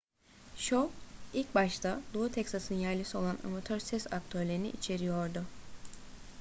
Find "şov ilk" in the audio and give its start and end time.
0.57-1.55